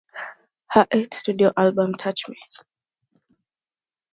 Her 0.71 0.87
eighth 0.89 1.13
studio 1.13 1.53
album, 1.55 1.93
Touch 1.93 2.27
Me! 2.27 2.35